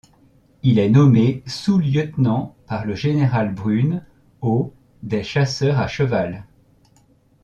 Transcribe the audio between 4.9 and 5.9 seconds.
des Chasseurs à